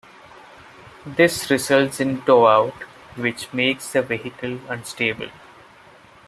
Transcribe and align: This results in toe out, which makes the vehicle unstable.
This 1.05 1.51
results 1.51 1.99
in 1.99 2.23
toe 2.23 2.47
out, 2.47 2.73
which 3.17 3.53
makes 3.53 3.91
the 3.93 4.01
vehicle 4.01 4.59
unstable. 4.67 5.29